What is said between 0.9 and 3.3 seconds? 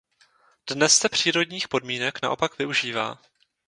se přírodních podmínek naopak využívá.